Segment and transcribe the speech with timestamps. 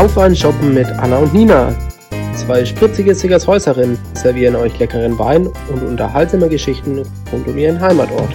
[0.00, 1.76] Auf ein Shoppen mit Anna und Nina.
[2.34, 8.34] Zwei spritzige Sickershäuserinnen servieren euch leckeren Wein und unterhaltsame Geschichten rund um ihren Heimatort.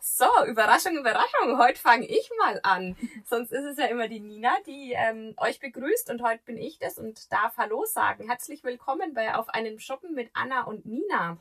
[0.00, 1.58] So, Überraschung, Überraschung.
[1.58, 2.96] Heute fange ich mal an.
[3.28, 6.78] Sonst ist es ja immer die Nina, die ähm, euch begrüßt und heute bin ich
[6.78, 8.26] das und darf Hallo sagen.
[8.26, 11.36] Herzlich willkommen bei Auf einem Shoppen mit Anna und Nina.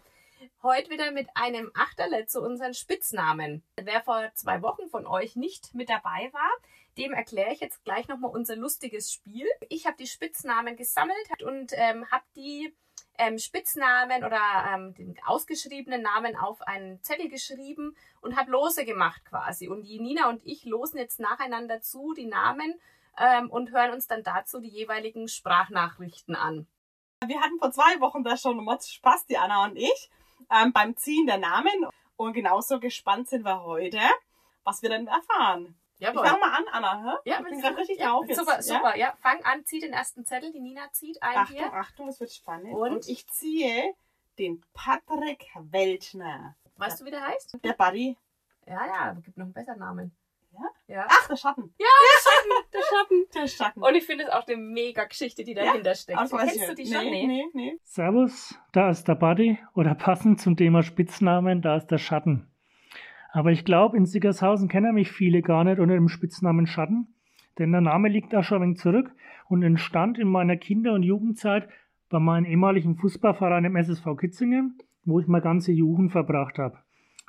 [0.63, 3.63] Heute wieder mit einem Achterle zu unseren Spitznamen.
[3.81, 6.51] Wer vor zwei Wochen von euch nicht mit dabei war,
[6.99, 9.47] dem erkläre ich jetzt gleich nochmal unser lustiges Spiel.
[9.69, 12.71] Ich habe die Spitznamen gesammelt und ähm, habe die
[13.17, 14.39] ähm, Spitznamen oder
[14.71, 19.67] ähm, den ausgeschriebenen Namen auf einen Zettel geschrieben und habe Lose gemacht quasi.
[19.67, 22.79] Und die Nina und ich losen jetzt nacheinander zu die Namen
[23.17, 26.67] ähm, und hören uns dann dazu die jeweiligen Sprachnachrichten an.
[27.25, 30.11] Wir hatten vor zwei Wochen da schon Mods Spaß, die Anna und ich,
[30.49, 31.87] ähm, beim Ziehen der Namen.
[32.15, 33.99] Und genauso gespannt sind wir heute,
[34.63, 35.75] was wir denn erfahren.
[35.97, 36.23] Jawohl.
[36.23, 37.03] Ich fang mal an, Anna.
[37.03, 37.29] Hä?
[37.29, 38.39] Ja, ich bin gerade richtig ja, drauf jetzt.
[38.39, 38.61] Super, ja?
[38.61, 38.97] super.
[38.97, 40.51] Ja, fang an, zieh den ersten Zettel.
[40.51, 41.73] Die Nina zieht ein Achtung, hier.
[41.73, 42.73] Achtung, es wird spannend.
[42.73, 42.91] Und?
[42.91, 43.07] Und?
[43.07, 43.93] ich ziehe
[44.39, 46.55] den Patrick Weltner.
[46.77, 47.59] Weißt du, wie der heißt?
[47.63, 48.17] Der Buddy.
[48.65, 50.15] Ja, ja, gibt noch einen besseren Namen.
[50.51, 50.59] Ja?
[50.87, 51.05] Ja.
[51.09, 51.73] Ach, der Schatten.
[51.77, 53.15] Ja, der Schatten, der Schatten.
[53.33, 53.81] Der Schatten.
[53.81, 56.17] Und ich finde es auch eine mega Geschichte, die dahinter steckt.
[56.19, 56.93] Ah, das weiß Kennst ich du die nicht.
[56.93, 57.05] schon?
[57.05, 57.73] Nee, nee, nee.
[57.83, 62.47] Servus, da ist der Buddy oder passend zum Thema Spitznamen, da ist der Schatten.
[63.31, 67.13] Aber ich glaube, in Sickershausen kennen mich viele gar nicht unter dem Spitznamen Schatten,
[67.57, 69.11] denn der Name liegt da schon ein wenig zurück
[69.47, 71.69] und entstand in meiner Kinder- und Jugendzeit
[72.09, 76.77] bei meinem ehemaligen Fußballverein im SSV Kitzingen, wo ich meine ganze Jugend verbracht habe.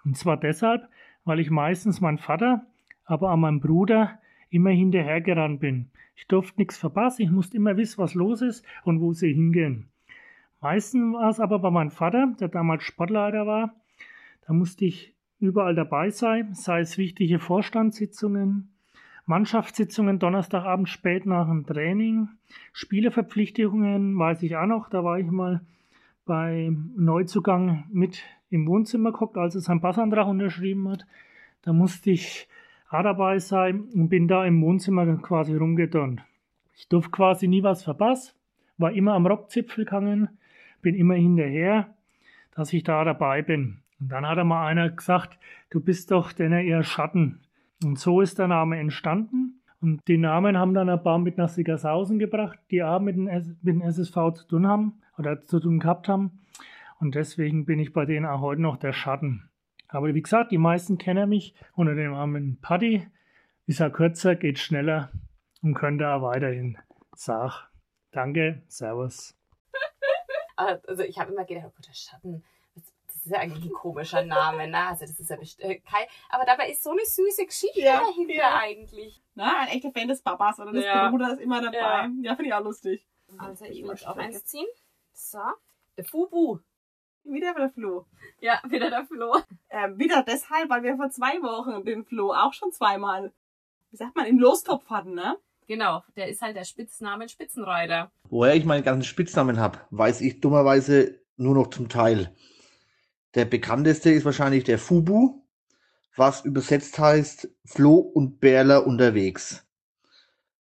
[0.04, 0.88] Und zwar deshalb,
[1.24, 2.66] weil ich meistens meinen Vater,
[3.12, 4.18] aber auch meinen Bruder
[4.50, 5.90] immer hinterhergerannt bin.
[6.16, 9.88] Ich durfte nichts verpassen, ich musste immer wissen, was los ist und wo sie hingehen.
[10.60, 13.74] Meistens war es aber bei meinem Vater, der damals Sportleiter war.
[14.46, 18.70] Da musste ich überall dabei sein, sei es wichtige Vorstandssitzungen,
[19.26, 22.28] Mannschaftssitzungen Donnerstagabend spät nach dem Training,
[22.72, 25.60] Spieleverpflichtungen, weiß ich auch noch, da war ich mal
[26.24, 31.06] beim Neuzugang mit im Wohnzimmer geguckt, als er seinen Passantrag unterschrieben hat.
[31.62, 32.48] Da musste ich
[33.00, 36.22] dabei sein und bin da im Wohnzimmer quasi rumgedonnt.
[36.74, 38.34] Ich durfte quasi nie was verpassen,
[38.76, 40.28] war immer am Rockzipfel gegangen,
[40.82, 41.94] bin immer hinterher,
[42.54, 43.78] dass ich da dabei bin.
[44.00, 45.38] Und dann hat einmal einer gesagt,
[45.70, 47.40] du bist doch denn eher Schatten.
[47.84, 49.60] Und so ist der Name entstanden.
[49.80, 53.24] Und die Namen haben dann ein paar mit nach Sickershausen gebracht, die auch mit dem,
[53.24, 56.40] mit dem SSV zu tun haben oder zu tun gehabt haben.
[57.00, 59.48] Und deswegen bin ich bei denen auch heute noch der Schatten.
[59.92, 63.06] Aber wie gesagt, die meisten kennen mich unter dem Namen Paddy.
[63.66, 65.12] Ist ja kürzer, geht schneller
[65.62, 66.78] und könnte auch weiterhin.
[67.14, 67.70] Sag,
[68.10, 69.36] danke, servus.
[70.56, 72.44] Also ich habe immer gedacht, oh Gott, der Schatten.
[72.74, 74.78] Das, ist ja eigentlich ein komischer Name, ne?
[74.86, 78.00] Also das ist ja best- äh, kein, aber dabei ist so eine süße Geschichte Ja,
[78.00, 78.58] dahinter ja.
[78.60, 79.22] eigentlich.
[79.34, 81.08] Na, ein echter Fan des Papas oder des Ja.
[81.10, 81.76] Bruders ist immer dabei.
[81.78, 82.10] Ja.
[82.22, 83.06] Ja, finde ich auch lustig.
[83.38, 84.66] Also ich muss auch eins ziehen.
[85.12, 85.40] So.
[85.96, 86.58] Der Fubu.
[87.24, 88.06] Wieder der Flo.
[88.40, 89.36] Ja, wieder der Flo.
[89.70, 93.32] Ähm, wieder deshalb, weil wir vor zwei Wochen den Flo auch schon zweimal,
[93.90, 95.36] wie sagt man, im Lostopf hatten, ne?
[95.68, 98.10] Genau, der ist halt der Spitzname Spitzenreiter.
[98.28, 102.34] Woher ich meine ganzen Spitznamen habe, weiß ich dummerweise nur noch zum Teil.
[103.34, 105.42] Der bekannteste ist wahrscheinlich der Fubu,
[106.16, 109.64] was übersetzt heißt Flo und Bärler unterwegs.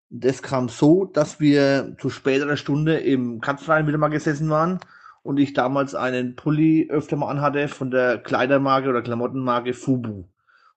[0.09, 4.79] Das kam so, dass wir zu späterer Stunde im Katzverein wieder mal gesessen waren
[5.23, 10.25] und ich damals einen Pulli öfter mal anhatte von der Kleidermarke oder Klamottenmarke Fubu.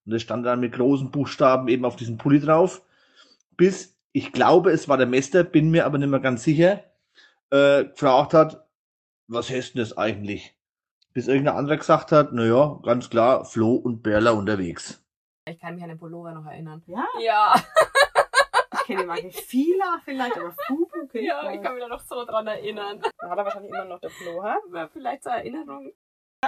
[0.04, 2.82] Und das stand dann mit großen Buchstaben eben auf diesem Pulli drauf.
[3.56, 6.84] Bis, ich glaube, es war der Meister, bin mir aber nicht mehr ganz sicher,
[7.50, 8.66] äh, gefragt hat,
[9.28, 10.54] was heißt denn das eigentlich?
[11.14, 15.02] Bis irgendein anderer gesagt hat, naja, ganz klar, Flo und Berla unterwegs.
[15.46, 16.82] Ich kann mich an den Pullover noch erinnern.
[16.86, 17.54] Ja, Ja,
[18.74, 21.88] ich kenne die Marke Fila vielleicht, aber Fubu kenn ja, gar ich kann mich da
[21.88, 23.00] noch so dran erinnern.
[23.18, 24.54] Da hat er wahrscheinlich immer noch der Flo, hä?
[24.68, 25.92] Aber vielleicht zur Erinnerung.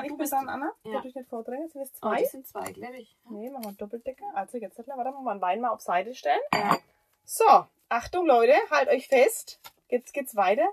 [0.04, 0.72] Ich bin dann, Anna.
[0.84, 0.92] Ja.
[0.92, 1.02] Ja.
[1.04, 1.68] Ich nicht vordrehen.
[1.68, 2.16] Sind es Oh, zwei?
[2.18, 3.16] die sind zwei, glaube ich.
[3.30, 4.26] Nee, machen wir Doppeldecker.
[4.34, 6.40] Also jetzt warte mal, ein Bein mal auf Seite stellen.
[6.52, 6.76] Ja.
[7.24, 9.58] So, Achtung Leute, halt euch fest.
[9.88, 10.68] Jetzt geht's weiter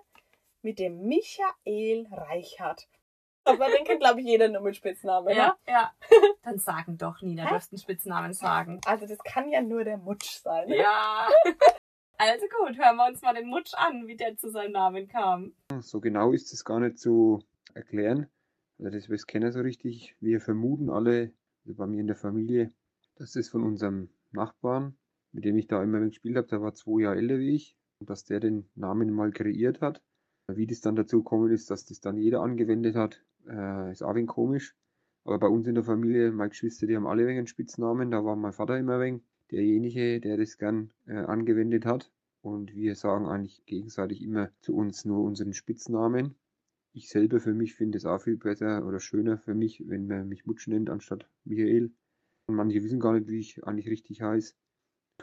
[0.61, 2.87] mit dem Michael Reichhardt.
[3.45, 5.53] Aber den kennt, glaube ich, jeder nur mit Spitznamen, Ja, ne?
[5.67, 5.91] ja.
[6.43, 7.53] Dann sagen doch, Nina, du Hä?
[7.53, 8.79] darfst einen Spitznamen sagen.
[8.85, 10.67] Also das kann ja nur der Mutsch sein.
[10.69, 10.77] ne?
[10.77, 11.27] Ja.
[12.17, 15.51] Also gut, hören wir uns mal den Mutsch an, wie der zu seinem Namen kam.
[15.81, 17.43] So genau ist es gar nicht zu
[17.73, 18.27] erklären.
[18.79, 20.15] Also das weiß keiner so richtig.
[20.21, 21.33] Wir vermuten alle,
[21.65, 22.71] also bei mir in der Familie,
[23.15, 24.95] dass das von unserem Nachbarn,
[25.33, 28.09] mit dem ich da immer gespielt habe, der war zwei Jahre älter wie ich, und
[28.09, 30.01] dass der den Namen mal kreiert hat.
[30.47, 34.09] Wie das dann dazu gekommen ist, dass das dann jeder angewendet hat, äh, ist auch
[34.09, 34.75] ein wenig komisch.
[35.25, 38.11] Aber bei uns in der Familie, meine Geschwister, die haben alle wegen Spitznamen.
[38.11, 42.11] Da war mein Vater immer wegen derjenige, der das gern äh, angewendet hat.
[42.41, 46.35] Und wir sagen eigentlich gegenseitig immer zu uns nur unseren Spitznamen.
[46.91, 50.27] Ich selber für mich finde es auch viel besser oder schöner für mich, wenn man
[50.27, 51.91] mich Mutsch nennt anstatt Michael.
[52.45, 54.53] Und manche wissen gar nicht, wie ich eigentlich richtig heiße.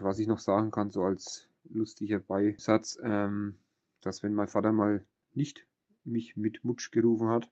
[0.01, 3.57] Was ich noch sagen kann, so als lustiger Beisatz, ähm,
[4.01, 5.67] dass wenn mein Vater mal nicht
[6.05, 7.51] mich mit Mutsch gerufen hat,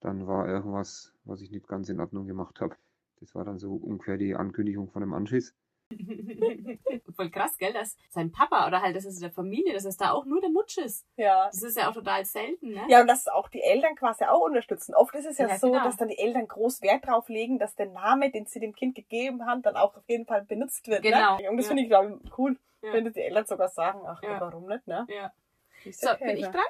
[0.00, 2.76] dann war irgendwas, was ich nicht ganz in Ordnung gemacht habe.
[3.20, 5.54] Das war dann so ungefähr die Ankündigung von einem Anschiss.
[7.16, 10.10] Voll krass, gell, dass sein Papa oder halt das ist der Familie, dass es da
[10.10, 11.06] auch nur der Mutsch ist.
[11.16, 11.46] Ja.
[11.46, 12.82] Das ist ja auch total selten, ne?
[12.88, 14.94] Ja, und dass auch die Eltern quasi auch unterstützen.
[14.94, 15.84] Oft ist es ja, Ja, so, genau.
[15.84, 18.94] dass dann die Eltern groß Wert drauf legen, dass der Name, den sie dem Kind
[18.96, 21.02] gegeben haben, dann auch auf jeden Fall benutzt wird.
[21.02, 21.38] Genau.
[21.38, 21.50] Ne?
[21.50, 21.68] Und das Ja.
[21.68, 22.92] finde ich, glaube ich, cool, Ja.
[22.92, 24.40] wenn die Eltern sogar sagen, ach, Ja.
[24.40, 25.06] warum nicht, ne?
[25.08, 25.32] Ja.
[25.90, 26.50] So, okay, bin ich ne?
[26.50, 26.64] dran?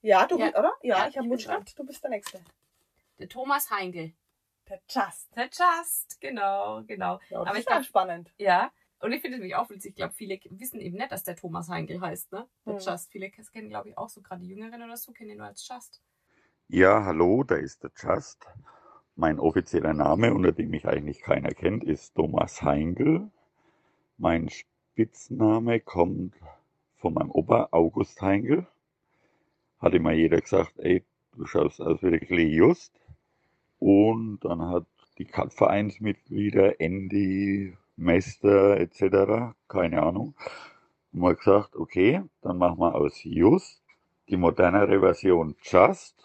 [0.00, 0.46] Ja, du Ja.
[0.46, 0.72] bist, oder?
[0.82, 1.78] Ja, Ja, ich habe Mutschland.
[1.78, 2.40] Du bist der Nächste.
[3.18, 4.12] Der Thomas Heingel.
[4.68, 5.34] Der Just.
[5.34, 7.18] Der Just, genau, genau.
[7.30, 8.32] Ja, das Aber ist ich glaub- auch spannend.
[8.38, 8.70] Ja.
[9.00, 9.90] Und ich finde es nämlich auch witzig.
[9.90, 12.48] Ich glaube, viele wissen eben nicht, dass der Thomas Heingel heißt, ne?
[12.66, 12.80] Der Hm.
[12.80, 13.10] Just.
[13.10, 15.66] Viele kennen, glaube ich, auch so gerade die Jüngeren oder so, kennen ihn nur als
[15.66, 16.02] Just.
[16.68, 18.44] Ja, hallo, da ist der Just.
[19.14, 23.30] Mein offizieller Name, unter dem mich eigentlich keiner kennt, ist Thomas Heingel.
[24.16, 26.34] Mein Spitzname kommt
[26.96, 28.66] von meinem Opa August Heingel.
[29.80, 31.04] Hat immer jeder gesagt, ey,
[31.36, 32.92] du schaust aus wie der Klee Just.
[33.78, 34.86] Und dann hat
[35.18, 40.34] die Cut-Vereinsmitglieder, Andy, Meister etc., keine Ahnung,
[41.12, 43.82] mal gesagt, okay, dann machen wir aus Just
[44.28, 46.24] die modernere Version Just.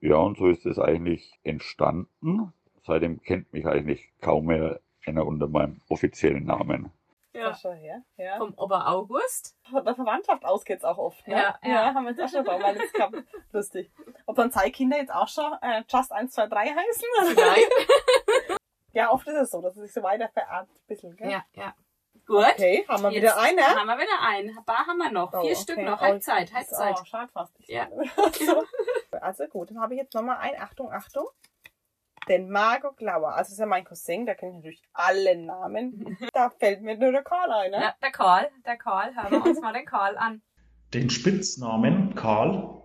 [0.00, 2.52] Ja, und so ist es eigentlich entstanden.
[2.82, 6.90] Seitdem kennt mich eigentlich kaum mehr einer unter meinem offiziellen Namen.
[7.32, 7.50] Ja.
[7.50, 8.02] Das schon her.
[8.16, 8.38] Ja.
[8.38, 9.56] Vom Opa August.
[9.70, 11.26] Von der Verwandtschaft aus geht's auch oft.
[11.28, 11.36] Ne?
[11.36, 11.94] Ja, ja.
[11.94, 13.14] haben wir jetzt auch schon ein paar Mal jetzt gehabt.
[13.52, 13.92] Lustig.
[14.26, 17.04] Ob dann zwei Kinder jetzt auch schon äh, Just 1, 2, 3 heißen?
[17.34, 17.70] Vielleicht.
[18.92, 20.68] Ja, oft ist es so, dass es sich so weiter verahnt.
[20.68, 21.30] Ein bisschen, gell?
[21.30, 21.74] ja, ja.
[22.26, 22.44] Gut.
[22.44, 23.62] Okay, haben wir Jetzt wieder eine.
[23.62, 24.56] Haben wir wieder einen.
[24.56, 25.32] Ein paar haben wir noch.
[25.32, 25.56] Oh, Vier okay.
[25.56, 25.98] Stück noch.
[25.98, 26.96] Oh, Halbzeit, Halbzeit.
[27.00, 27.52] Oh, schade fast.
[27.66, 27.88] Ja.
[28.38, 28.64] so.
[29.20, 30.60] Also gut, dann habe ich jetzt nochmal ein.
[30.60, 31.26] Achtung, Achtung.
[32.30, 33.30] Den Margot Glauer.
[33.30, 36.16] Also das ist ja mein Cousin, da kenne ich natürlich alle Namen.
[36.32, 37.78] Da fällt mir nur der Karl ein, ne?
[37.78, 38.46] Ja, der Karl.
[38.64, 39.10] Der Karl.
[39.16, 40.40] Hören wir uns mal den Karl an.
[40.94, 42.82] Den Spitznamen Karl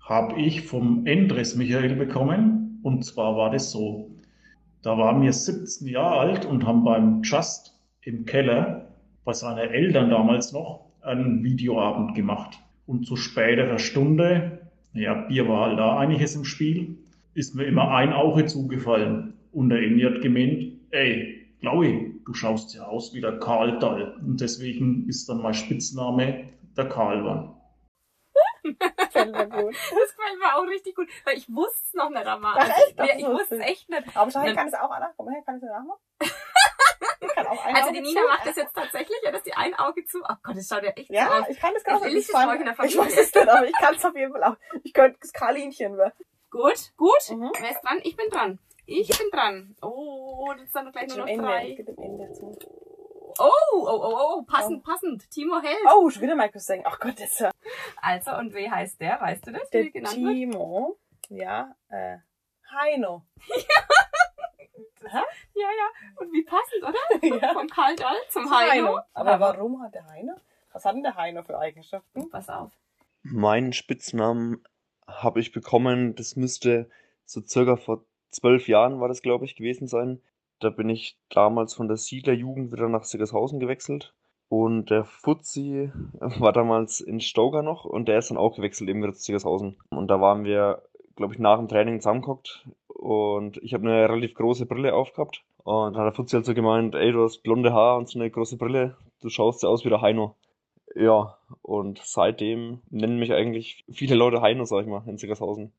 [0.00, 2.80] habe ich vom Endres Michael bekommen.
[2.82, 4.10] Und zwar war das so.
[4.80, 8.88] Da waren wir 17 Jahre alt und haben beim Just im Keller
[9.26, 12.58] bei seinen Eltern damals noch einen Videoabend gemacht.
[12.86, 16.96] Und zu späterer Stunde, ja, Bier war halt da einiges im Spiel,
[17.38, 19.38] ist mir immer ein Auge zugefallen.
[19.52, 24.16] Und der Indi hat gemeint, ey, Blaui, du schaust ja aus wie der Karl Dall.
[24.20, 27.54] Und deswegen ist dann mein Spitzname der Karl geworden.
[29.10, 29.74] Fällt mir gut.
[29.74, 32.54] Das gefällt mir auch richtig gut, weil ich wusste es noch nicht einmal.
[32.58, 32.98] Ach, echt?
[32.98, 34.16] Das Ja, ich wusste es echt nicht.
[34.16, 35.10] Aber schau, ich Dann- kann es auch, Anna.
[35.16, 36.00] Komm her, kann ich es nachmachen?
[37.20, 38.26] Ich kann auch ein Also die Nina zu.
[38.28, 40.18] macht das jetzt tatsächlich, ja, dass die ein Auge zu.
[40.22, 41.48] Oh Gott, das schaut ja echt so Ja, aus.
[41.48, 42.14] ich kann das gar nicht.
[42.14, 42.66] ich Ich Familie?
[42.78, 44.56] weiß es nicht, aber ich kann es auf jeden Fall auch.
[44.82, 46.12] Ich könnte das Karlinchen werden.
[46.50, 47.30] Gut, gut.
[47.30, 47.52] Mhm.
[47.60, 48.00] Wer ist dran?
[48.02, 48.58] Ich bin dran.
[48.86, 49.76] Ich bin dran.
[49.82, 51.44] Oh, das ist dann gleich nur noch Ende.
[51.44, 51.84] drei.
[52.32, 52.58] Zu.
[53.38, 55.30] Oh, oh, oh, oh, passend, passend.
[55.30, 55.78] Timo Held.
[55.94, 56.82] Oh, schon wieder mein Cousin.
[56.84, 57.50] Ach Gott, das ist ja
[58.00, 59.20] Also, und wie heißt der?
[59.20, 60.32] Weißt du das, wie der der genannt wird?
[60.34, 60.98] Timo.
[61.28, 62.18] Ja, äh,
[62.70, 63.24] Heino.
[65.10, 66.20] Ja, ja.
[66.20, 67.38] Und wie passend, oder?
[67.40, 67.52] ja.
[67.52, 68.70] Vom Karl Dall zum Heino.
[68.70, 69.00] Heino.
[69.14, 70.34] Aber warum hat der Heino?
[70.72, 72.28] Was hat denn der Heino für Eigenschaften?
[72.30, 72.72] Pass auf.
[73.22, 74.62] Meinen Spitznamen
[75.08, 76.88] habe ich bekommen, das müsste
[77.24, 80.20] so circa vor zwölf Jahren war das, glaube ich, gewesen sein.
[80.60, 84.14] Da bin ich damals von der Siedlerjugend wieder nach Siggershausen gewechselt.
[84.48, 89.02] Und der Fuzzi war damals in Stoker noch und der ist dann auch gewechselt eben
[89.02, 89.76] wieder zu Siggershausen.
[89.90, 90.82] Und da waren wir,
[91.16, 95.44] glaube ich, nach dem Training zusammengehockt und ich habe eine relativ große Brille aufgehabt.
[95.64, 98.18] Und dann hat der Fuzzi halt so gemeint, ey, du hast blonde Haare und so
[98.18, 100.34] eine große Brille, du schaust ja aus wie der Heino.
[100.98, 105.72] Ja, und seitdem nennen mich eigentlich viele Leute Heino, sag ich mal, in Siggershausen.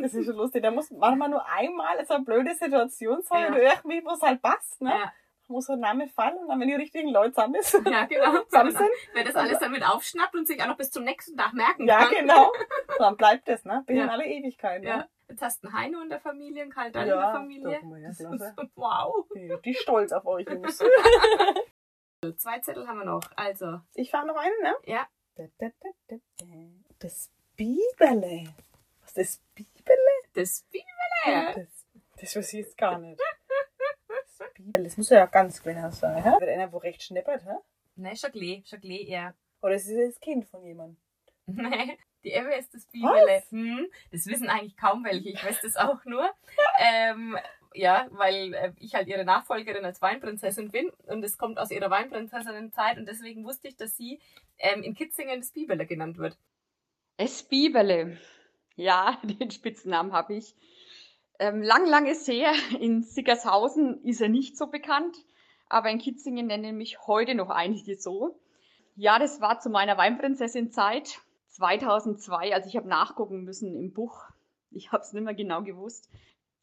[0.00, 0.62] Das ist schon lustig.
[0.62, 3.48] Da muss manchmal nur einmal so eine blöde Situation sein Ja.
[3.50, 4.90] oder irgendwie, wo es halt passt, ne?
[4.90, 5.12] Ja,
[5.48, 7.72] Muss so ein Name fallen und dann, wenn die richtigen Leute zusammen ist.
[7.72, 8.42] ja genau.
[8.44, 8.88] Zusammen sind.
[9.14, 12.00] Wer das alles damit aufschnappt und sich auch noch bis zum nächsten Tag merken Ja,
[12.04, 12.14] kann.
[12.20, 12.52] genau.
[12.98, 13.82] Dann bleibt das, ne?
[13.86, 14.04] Bis Ja.
[14.04, 14.96] in alle Ewigkeit, Ja.
[14.98, 15.08] ne?
[15.28, 17.78] Jetzt hast du einen Heino in der Familie, einen Karl Dall in Ja, der Familie.
[17.80, 19.26] guck mal, ja, Das ist, wow.
[19.34, 20.82] Die, die stolz auf euch, Jungs.
[22.36, 23.22] Zwei Zettel haben wir noch.
[23.36, 24.74] Also, Ich fahre noch einen, ne?
[24.86, 25.06] Ja.
[25.36, 26.46] Da, da, da, da, da.
[26.98, 28.52] Das Bibele.
[29.02, 29.96] Was das Bibele?
[30.34, 31.54] das Bibele.
[31.54, 31.86] Das,
[32.20, 33.20] das weiß ich jetzt gar nicht.
[34.36, 34.84] Das Bibele.
[34.84, 36.30] Das muss ja ganz genau sein, hä?
[36.40, 37.54] Wird einer, wo recht schnippert, hä?
[37.94, 39.34] Ne, Chaglet, Chaglet eher.
[39.62, 40.96] Oder ist es das Kind von jemandem?
[41.46, 43.44] Nee, die Ewe ist das Bibele.
[43.50, 45.30] Hm, das wissen eigentlich kaum welche.
[45.30, 46.28] Ich weiß das auch nur.
[46.80, 47.38] ähm,
[47.78, 51.90] ja, weil äh, ich halt ihre Nachfolgerin als Weinprinzessin bin und es kommt aus ihrer
[51.90, 54.20] Weinprinzessinnenzeit und deswegen wusste ich, dass sie
[54.58, 56.36] ähm, in Kitzingen das Bibele genannt wird.
[57.16, 58.18] Es Bibele.
[58.74, 60.56] Ja, den Spitznamen habe ich.
[61.38, 62.52] Ähm, lang, lang ist her.
[62.80, 65.16] In Sickershausen ist er nicht so bekannt,
[65.68, 68.40] aber in Kitzingen nennen mich heute noch einige so.
[68.96, 71.20] Ja, das war zu meiner Weinprinzessin-Zeit
[71.50, 72.52] 2002.
[72.52, 74.24] Also ich habe nachgucken müssen im Buch.
[74.72, 76.10] Ich habe es nicht mehr genau gewusst.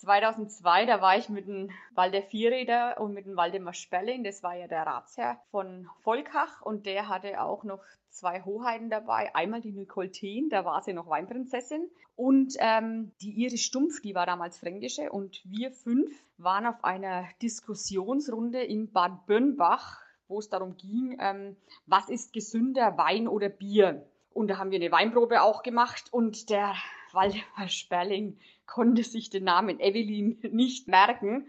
[0.06, 4.56] 2002, da war ich mit dem Walder Vierräder und mit dem Waldemar Sperling, das war
[4.56, 9.34] ja der Ratsherr von Volkach und der hatte auch noch zwei Hoheiten dabei.
[9.34, 14.14] Einmal die Nicole Thien, da war sie noch Weinprinzessin und ähm, die Iris Stumpf, die
[14.14, 20.50] war damals Fränkische und wir fünf waren auf einer Diskussionsrunde in Bad Bönnbach, wo es
[20.50, 21.58] darum ging, ähm,
[21.88, 24.08] was ist gesünder, Wein oder Bier?
[24.34, 26.76] Und da haben wir eine Weinprobe auch gemacht und der
[27.14, 31.48] Waldemar Sperling konnte sich den Namen Evelyn nicht merken.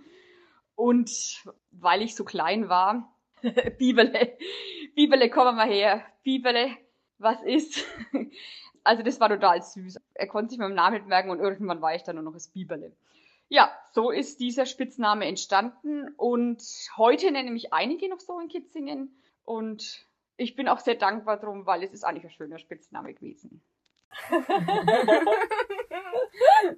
[0.75, 3.15] Und weil ich so klein war,
[3.79, 4.37] Bibele,
[4.95, 6.77] Bibele, komm mal her, Bibele,
[7.19, 7.85] was ist?
[8.85, 10.01] Also das war total süß.
[10.15, 12.47] Er konnte sich meinen Namen nicht merken und irgendwann war ich dann nur noch das
[12.47, 12.95] Bibele.
[13.49, 16.63] Ja, so ist dieser Spitzname entstanden und
[16.97, 20.07] heute nennen mich einige noch so in Kitzingen und
[20.37, 23.61] ich bin auch sehr dankbar drum, weil es ist eigentlich ein schöner Spitzname gewesen.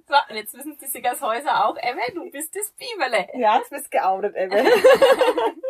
[0.07, 3.27] So, und jetzt wissen die Sickershäuser auch, Emme, du bist das Biberle.
[3.33, 4.63] Ja, jetzt bist geoutet, Emme.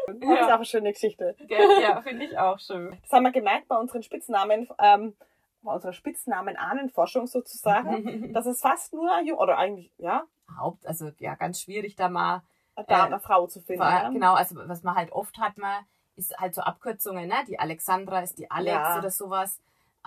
[0.08, 1.36] Das ist auch eine schöne Geschichte.
[1.48, 2.98] Ja, finde ich auch schön.
[3.04, 5.16] Das haben wir gemerkt bei unseren Spitznamen, ähm,
[5.62, 10.24] bei unserer Spitznamen-Ahnenforschung sozusagen, dass es fast nur, oder eigentlich, ja,
[10.60, 12.42] Haupt, also ja, ganz schwierig da mal
[12.88, 13.82] da eine Frau zu finden.
[13.82, 14.10] war, ja.
[14.10, 15.86] Genau, also was man halt oft hat, man
[16.16, 17.36] ist halt so Abkürzungen, ne?
[17.48, 18.98] Die Alexandra ist die Alex Ja.
[18.98, 19.60] oder sowas.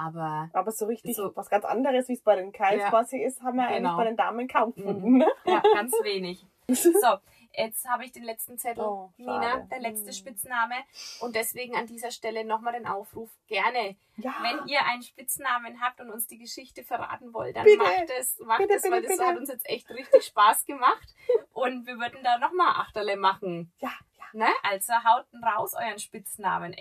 [0.06, 2.90] Aber Aber so richtig So- was ganz anderes, wie es bei den Kais Ja.
[2.90, 3.96] quasi ist, haben wir eigentlich Genau.
[3.96, 4.74] bei den Damen kaum Mhm.
[4.74, 5.16] gefunden.
[5.18, 5.28] Ne?
[5.44, 6.44] ja, ganz wenig.
[6.68, 7.18] So,
[7.52, 10.12] jetzt habe ich den letzten Zettel, Oh, Nina, der letzte Hm.
[10.12, 10.76] Spitzname.
[11.20, 14.32] Und deswegen an dieser Stelle nochmal den Aufruf, gerne, Ja.
[14.42, 17.78] wenn ihr einen Spitznamen habt und uns die Geschichte verraten wollt, dann Bitte.
[17.78, 19.28] macht es, macht Bitte, es, weil bitte, das bitte.
[19.28, 21.14] hat uns jetzt echt richtig Spaß gemacht.
[21.52, 23.70] Und wir würden da nochmal Achterle machen.
[23.80, 24.24] Ja, ja.
[24.32, 24.48] Ne?
[24.62, 26.74] Also haut raus euren Spitznamen.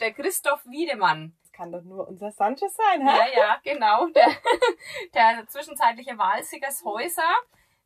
[0.00, 1.34] Der Christoph Wiedemann.
[1.42, 3.16] Das kann doch nur unser Sanchez sein, hä?
[3.16, 4.08] Ja, ja, genau.
[4.08, 4.26] Der,
[5.14, 7.22] der zwischenzeitliche Wahlsiegershäuser,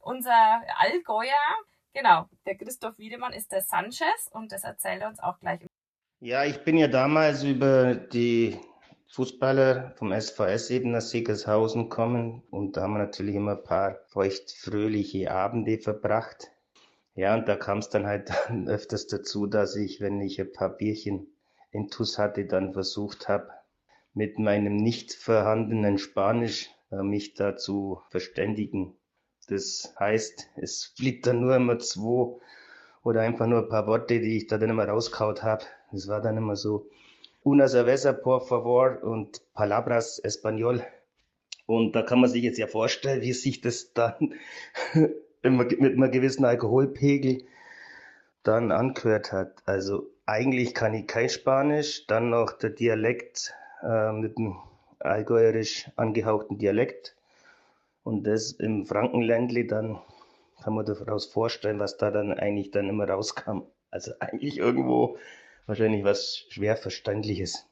[0.00, 1.32] unser Allgäuer.
[1.92, 5.60] Genau, der Christoph Wiedemann ist der Sanchez und das erzählt er uns auch gleich.
[6.20, 8.58] Ja, ich bin ja damals über die
[9.10, 14.00] Fußballer vom SVS eben nach Siegershausen gekommen und da haben wir natürlich immer ein paar
[14.08, 16.50] feuchtfröhliche Abende verbracht.
[17.14, 20.52] Ja, und da kam es dann halt dann öfters dazu, dass ich, wenn ich ein
[20.52, 21.26] paar Bierchen
[21.70, 23.50] intus hatte, dann versucht habe,
[24.14, 28.96] mit meinem nicht vorhandenen Spanisch äh, mich da zu verständigen.
[29.48, 32.38] Das heißt, es blieb dann nur immer zwei
[33.02, 35.64] oder einfach nur ein paar Worte, die ich da dann immer rauskaut habe.
[35.92, 36.90] Das war dann immer so
[37.42, 40.84] una cerveza por favor und palabras español.
[41.66, 44.34] Und da kann man sich jetzt ja vorstellen, wie sich das dann
[45.42, 47.44] mit einem gewissen Alkoholpegel
[48.42, 49.62] dann angehört hat.
[49.64, 54.56] Also eigentlich kann ich kein Spanisch, dann noch der Dialekt äh, mit dem
[54.98, 57.16] allgäuerisch angehauchten Dialekt.
[58.02, 59.98] Und das im Frankenländli, dann
[60.62, 63.62] kann man daraus vorstellen, was da dann eigentlich dann immer rauskam.
[63.90, 65.16] Also eigentlich irgendwo
[65.66, 67.66] wahrscheinlich was schwer Verständliches.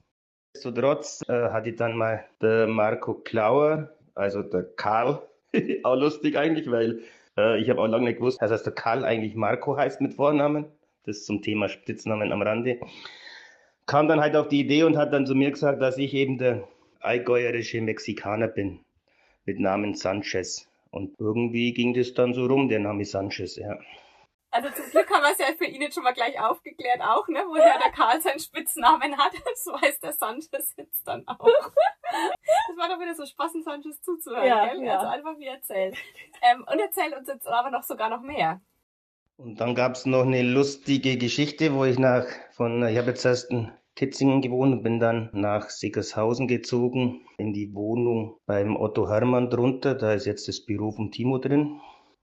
[0.55, 5.21] Nichtsdestotrotz äh, hatte ich dann mal der Marco Klauer, also der Karl,
[5.83, 7.03] auch lustig eigentlich, weil
[7.37, 10.67] äh, ich habe auch lange nicht gewusst, dass der Karl eigentlich Marco heißt mit Vornamen.
[11.07, 12.81] Das zum Thema Spitznamen am Rande.
[13.87, 16.39] Kam dann halt auf die Idee und hat dann zu mir gesagt, dass ich eben
[16.39, 16.67] der
[17.01, 18.81] allgäuerische Mexikaner bin
[19.45, 20.69] mit Namen Sanchez.
[20.91, 23.79] Und irgendwie ging das dann so rum, der Name Sanchez, ja.
[24.51, 27.29] Also zum Glück haben wir es ja für ihn jetzt schon mal gleich aufgeklärt auch,
[27.29, 27.41] ne?
[27.47, 29.33] Woher der Karl seinen Spitznamen hat.
[29.45, 31.45] Das weiß der Sanchez jetzt dann auch.
[31.45, 34.83] Das war doch wieder so Spaß, Sanchez zuzuhören, Ja, gell?
[34.85, 34.95] ja.
[34.99, 35.97] Also einfach wie erzählt.
[36.43, 38.61] Ähm, und erzählt uns jetzt aber noch sogar noch mehr.
[39.39, 43.25] Und dann gab es noch eine lustige Geschichte, wo ich nach von, ich habe jetzt
[43.25, 49.09] erst in Kitzingen gewohnt und bin dann nach Sickershausen gezogen, in die Wohnung beim Otto
[49.09, 49.95] Hermann drunter.
[49.95, 51.81] Da ist jetzt das Büro vom Timo drin.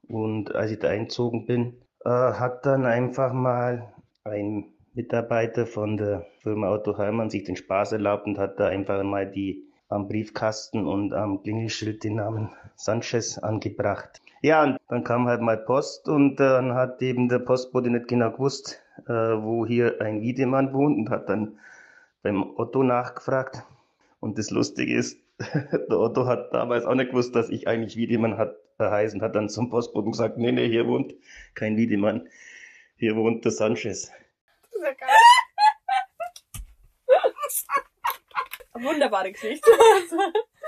[0.07, 3.93] Und als ich da einzogen bin, äh, hat dann einfach mal
[4.23, 9.03] ein Mitarbeiter von der Firma Otto Hermann sich den Spaß erlaubt und hat da einfach
[9.03, 14.21] mal die am Briefkasten und am Klingelschild den Namen Sanchez angebracht.
[14.43, 18.29] Ja, und dann kam halt mal Post und dann hat eben der Postbote nicht genau
[18.29, 21.57] gewusst, äh, wo hier ein Wiedemann wohnt und hat dann
[22.23, 23.63] beim Otto nachgefragt.
[24.19, 28.37] Und das Lustige ist, der Otto hat damals auch nicht gewusst, dass ich eigentlich Wiedemann
[28.37, 31.13] hat, verheißen, hat dann zum Postboten gesagt, nee, nee, hier wohnt
[31.53, 32.27] kein Wiedemann,
[32.97, 34.11] hier wohnt der Sanchez.
[34.61, 35.09] Das ist ja geil.
[38.83, 39.71] Wunderbare Geschichte.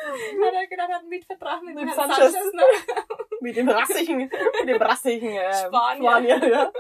[0.05, 2.33] Hat er gedacht, er hat einen Mietvertrag mit, Mit dem Herrn Sanchez.
[2.33, 2.53] Sanchez.
[2.53, 2.61] Ne?
[3.41, 6.11] Mit dem rassigen, mit dem rassigen äh, Spanier.
[6.11, 6.71] Spanier ja.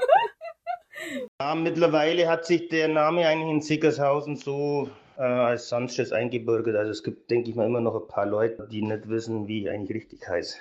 [1.41, 6.75] Ja, mittlerweile hat sich der Name eigentlich in Sickershausen so äh, als Sanchez eingebürgert.
[6.75, 9.63] Also es gibt, denke ich mal, immer noch ein paar Leute, die nicht wissen, wie
[9.63, 10.57] ich eigentlich richtig heiße.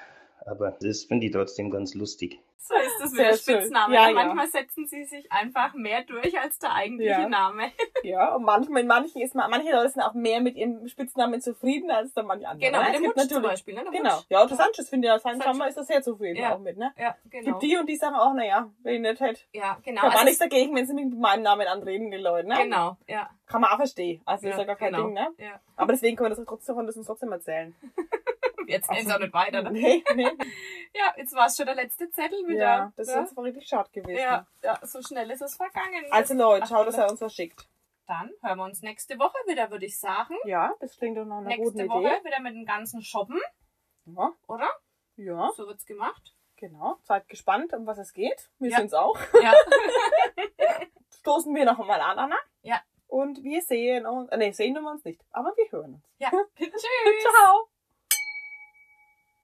[0.47, 2.41] Aber das finde ich trotzdem ganz lustig.
[2.59, 3.37] So ist das mit Sehr der.
[3.61, 3.95] Spitzname.
[3.95, 4.15] Ja, Ja.
[4.15, 7.29] Manchmal setzen sie sich einfach mehr durch als der eigentliche Ja.
[7.29, 7.65] Name.
[8.03, 11.41] Ja, und manchmal, in manchen ist man, manche Leute sind auch mehr mit ihrem Spitznamen
[11.41, 12.71] zufrieden als dann manche andere.
[12.71, 12.87] Genau, ne?
[12.89, 13.75] mit dem gibt Mutsch zum natürlich- Beispiel.
[13.75, 13.83] Ne?
[13.85, 14.15] Der Genau.
[14.17, 14.25] Mutsch.
[14.29, 15.69] Ja, der Sanchez finde ich, ja, sein Sanchez.
[15.69, 16.55] Ist da sehr zufrieden Ja.
[16.55, 16.93] auch mit, ne?
[16.99, 17.45] Ja, genau.
[17.59, 19.41] Gibt die und die sagen auch, naja, wenn ich nicht hätte.
[19.53, 19.97] Ja, genau.
[19.97, 22.57] Ich habe auch Also nichts dagegen, wenn sie mit meinem Namen anreden, die Leute, ne?
[22.63, 23.31] Genau, ja.
[23.47, 24.21] Kann man auch verstehen.
[24.27, 25.05] Also ist Ja, gar kein genau.
[25.07, 25.29] Ding, ne?
[25.39, 25.61] Ja.
[25.77, 27.75] Aber deswegen können wir das trotzdem, trotzdem erzählen.
[28.69, 29.63] Jetzt geht's auch nicht weiter.
[29.63, 29.71] Ne?
[29.71, 30.31] Nee, nee.
[30.97, 32.61] Ja, jetzt war es schon der letzte Zettel wieder.
[32.61, 33.21] Ja, das ist ja?
[33.23, 34.17] jetzt mal richtig schade gewesen.
[34.17, 36.05] ja, ja, so schnell ist es vergangen.
[36.13, 37.69] Also Leute, Ach, schaut, dass er uns was schickt.
[38.07, 40.37] Dann hören wir uns nächste Woche wieder, würde ich sagen.
[40.45, 42.25] Ja, das klingt doch nach einer guten Nächste Woche Idee.
[42.25, 43.41] wieder mit dem ganzen Shoppen,
[44.05, 44.71] Ja, oder?
[45.17, 46.37] ja, So wird's gemacht.
[46.57, 46.97] genau.
[47.03, 48.49] Seid gespannt, um was es geht.
[48.61, 48.77] Wir Ja.
[48.79, 49.19] sind's auch.
[49.43, 49.53] Ja.
[51.21, 52.37] Stoßen wir noch mal an, Anna.
[52.63, 52.81] Ja.
[53.09, 56.05] Und wir sehen uns, äh, nee, sehen wir uns nicht, aber wir hören uns.
[56.19, 56.31] ja.
[56.57, 56.83] Tschüss.
[57.23, 57.69] Ciao.